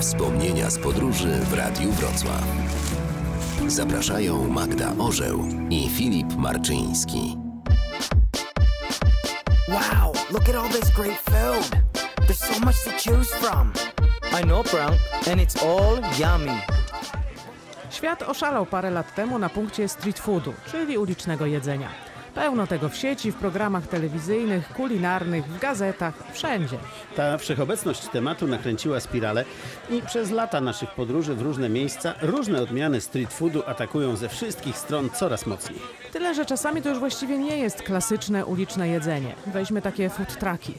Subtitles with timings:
[0.00, 2.44] Wspomnienia z podróży w Radiu Wrocław.
[3.66, 7.36] Zapraszają Magda Orzeł i Filip Marczyński.
[9.68, 11.80] Wow, look at all this great food.
[12.26, 13.72] There's so much to choose from.
[14.40, 14.92] I know, Brown,
[15.32, 16.60] and it's all yummy.
[17.90, 21.88] Świat oszalał parę lat temu na punkcie street foodu, czyli ulicznego jedzenia.
[22.36, 26.78] Pełno tego w sieci, w programach telewizyjnych, kulinarnych, w gazetach, wszędzie.
[27.16, 29.44] Ta wszechobecność tematu nakręciła spiralę
[29.90, 34.78] i przez lata naszych podróży w różne miejsca różne odmiany street foodu atakują ze wszystkich
[34.78, 35.78] stron coraz mocniej.
[36.12, 39.34] Tyle, że czasami to już właściwie nie jest klasyczne uliczne jedzenie.
[39.46, 40.74] Weźmy takie food trucki.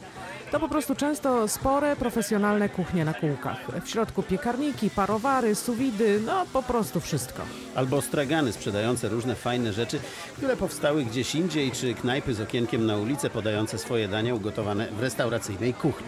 [0.52, 3.58] To po prostu często spore, profesjonalne kuchnie na kółkach.
[3.86, 7.42] W środku piekarniki, parowary, suwidy, no po prostu wszystko.
[7.76, 10.00] Albo stragany sprzedające różne fajne rzeczy,
[10.38, 15.00] które powstały gdzieś indziej, czy knajpy z okienkiem na ulicę podające swoje dania ugotowane w
[15.00, 16.08] restauracyjnej kuchni.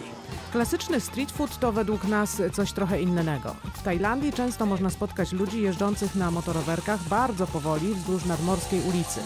[0.52, 3.56] Klasyczny street food to według nas coś trochę innego.
[3.74, 9.20] W Tajlandii często można spotkać ludzi jeżdżących na motorowerkach bardzo powoli wzdłuż nadmorskiej ulicy.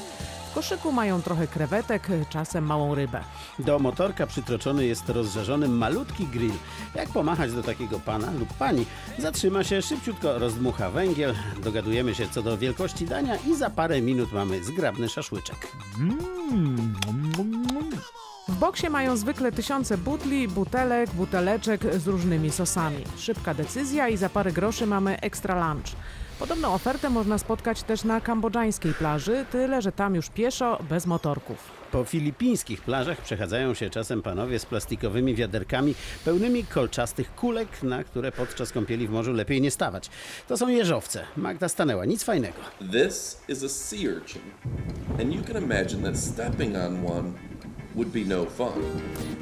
[0.54, 3.20] W koszyku mają trochę krewetek, czasem małą rybę.
[3.58, 6.52] Do motorka przytroczony jest rozżarzony malutki grill.
[6.94, 8.86] Jak pomachać do takiego pana lub pani?
[9.18, 14.32] Zatrzyma się, szybciutko rozdmucha węgiel, dogadujemy się co do wielkości dania i za parę minut
[14.32, 15.68] mamy zgrabny szaszłyczek.
[18.48, 23.04] W boksie mają zwykle tysiące butli, butelek, buteleczek z różnymi sosami.
[23.18, 25.86] Szybka decyzja i za parę groszy mamy extra lunch.
[26.38, 31.58] Podobną ofertę można spotkać też na kambodżańskiej plaży, tyle że tam już pieszo, bez motorków.
[31.92, 38.32] Po filipińskich plażach przechadzają się czasem panowie z plastikowymi wiaderkami pełnymi kolczastych kulek, na które
[38.32, 40.10] podczas kąpieli w morzu lepiej nie stawać.
[40.48, 41.24] To są jeżowce.
[41.36, 42.58] Magda stanęła, nic fajnego.
[42.92, 44.42] This is a sea urchin,
[45.20, 47.32] and you can imagine that stepping on one
[47.94, 48.82] would be no fun.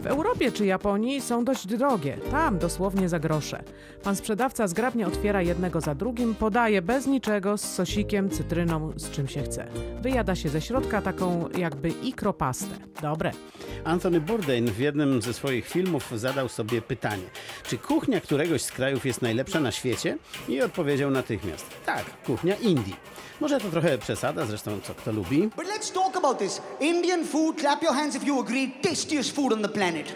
[0.02, 3.62] W Europie czy Japonii są dość drogie, tam dosłownie za grosze.
[4.02, 9.28] Pan sprzedawca zgrabnie otwiera jednego za drugim, podaje bez niczego, z sosikiem, cytryną, z czym
[9.28, 9.66] się chce.
[10.00, 12.74] Wyjada się ze środka taką jakby ikropastę.
[13.02, 13.32] Dobre.
[13.84, 17.22] Anthony Bourdain w jednym ze swoich filmów zadał sobie pytanie,
[17.66, 20.18] czy kuchnia któregoś z krajów jest najlepsza na świecie?
[20.48, 22.96] I odpowiedział natychmiast, tak, kuchnia Indii.
[23.40, 25.50] Może to trochę przesada, zresztą co kto lubi.
[25.56, 26.62] But let's talk about this.
[26.80, 30.14] Indian food, clap your hands if you agree, tastiest food on the planet.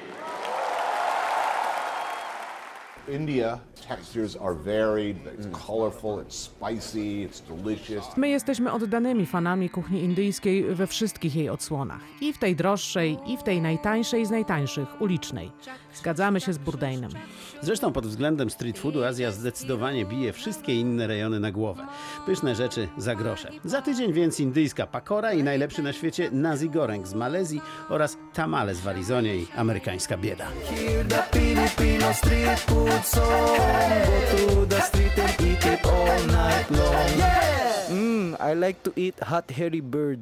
[3.08, 8.16] India textures are varied, it's colorful, it's spicy, it's delicious.
[8.16, 12.00] My jesteśmy oddanymi fanami kuchni indyjskiej we wszystkich jej odsłonach.
[12.20, 15.52] I w tej droższej, i w tej najtańszej z najtańszych, ulicznej.
[15.94, 17.10] Zgadzamy się z Bourdainem.
[17.62, 21.86] Zresztą pod względem street foodu Azja zdecydowanie bije wszystkie inne rejony na głowę.
[22.26, 23.50] Pyszne rzeczy za grosze.
[23.64, 28.74] Za tydzień więc indyjska pakora i najlepszy na świecie nasi goreng z Malezji oraz tamale
[28.74, 30.46] z Arizonie i amerykańska bieda.
[33.66, 34.36] Hear the Filipino street food song.
[34.38, 37.08] Go to the street and eat it all night long.
[37.18, 37.90] Yeah!
[37.90, 40.20] Mmm, I like to eat hot hairy bird.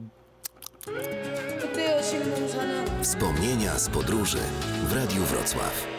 [3.02, 4.38] Wspomnienia z podróży
[4.88, 5.93] w Radiu Wrocław.